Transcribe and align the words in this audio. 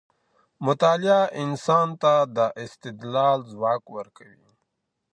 مطالعه 0.65 1.21
انسان 1.43 1.87
ته 2.01 2.13
د 2.35 2.39
استدلال 2.63 3.39
ځواک 3.51 3.83
ورکوي. 3.97 4.51